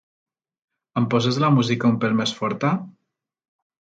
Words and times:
Em 1.01 1.05
poses 1.15 1.37
la 1.43 1.51
música 1.59 1.91
un 1.91 1.99
pèl 2.05 2.17
més 2.21 2.35
forta? 2.39 2.75